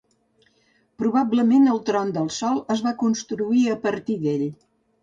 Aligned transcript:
Probablement 1.03 1.69
el 1.75 1.83
Tron 1.91 2.15
del 2.17 2.33
Sol 2.41 2.59
es 2.77 2.85
va 2.89 2.95
construir 3.07 3.65
a 3.77 3.79
partir 3.89 4.19
d'ell. 4.27 4.53